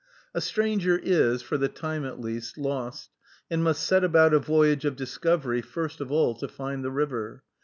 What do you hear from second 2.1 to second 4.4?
least, lost, and must set about a